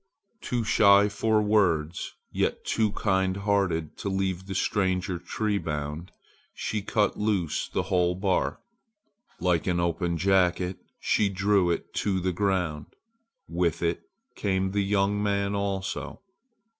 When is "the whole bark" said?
7.69-8.59